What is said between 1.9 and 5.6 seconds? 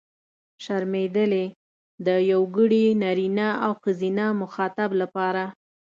د یوګړي نرينه او ښځينه مخاطب لپاره.